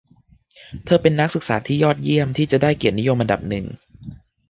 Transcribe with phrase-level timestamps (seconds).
[0.85, 3.65] เธอเป็นนักศึกษาที่ยอดเยี่ยมที่จะได้เกียรตินิยมอันดับหนึ่ง